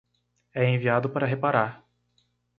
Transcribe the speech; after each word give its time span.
É 0.51 0.65
enviado 0.67 1.11
para 1.11 1.27
reparar 1.27 1.87